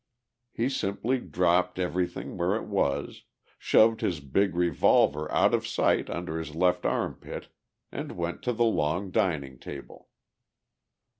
[0.51, 3.21] He simply dropped everything where it was,
[3.59, 7.49] shoved his big revolver out of sight under his left arm pit
[7.91, 10.09] and went to the long dining table.